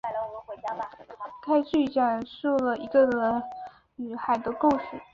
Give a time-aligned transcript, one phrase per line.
[1.43, 3.43] 该剧讲述了一个人
[3.97, 4.99] 与海的故事。